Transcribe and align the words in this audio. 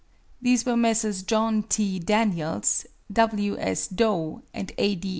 These 0.41 0.65
were 0.65 0.75
Messrs. 0.75 1.21
John 1.21 1.61
T. 1.61 1.99
Daniels, 1.99 2.87
W. 3.13 3.55
S. 3.59 3.85
Dough, 3.87 4.41
and 4.51 4.71
A. 4.79 4.95
D. 4.95 5.09